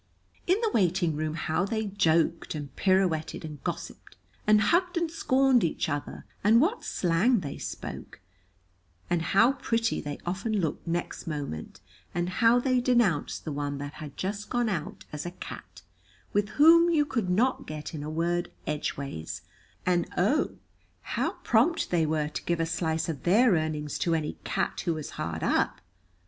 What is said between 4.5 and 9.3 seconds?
hugged and scorned each other, and what slang they spoke and